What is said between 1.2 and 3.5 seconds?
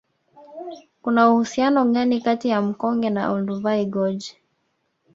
uhusiano gani kati ya mkonge na